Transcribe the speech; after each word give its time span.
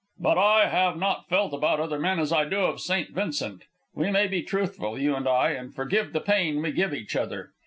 "But 0.19 0.39
I 0.39 0.67
have 0.67 0.97
not 0.97 1.29
felt 1.29 1.53
about 1.53 1.79
other 1.79 1.99
men 1.99 2.17
as 2.17 2.31
I 2.33 2.45
do 2.45 2.61
of 2.61 2.81
St. 2.81 3.11
Vincent. 3.11 3.65
We 3.93 4.09
may 4.09 4.25
be 4.25 4.41
truthful, 4.41 4.97
you 4.97 5.15
and 5.15 5.29
I, 5.29 5.51
and 5.51 5.75
forgive 5.75 6.11
the 6.11 6.21
pain 6.21 6.59
we 6.63 6.71
give 6.71 6.91
each 6.91 7.15
other. 7.15 7.51